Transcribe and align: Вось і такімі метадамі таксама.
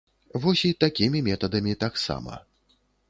Вось 0.45 0.63
і 0.69 0.71
такімі 0.83 1.21
метадамі 1.27 1.77
таксама. 1.85 2.41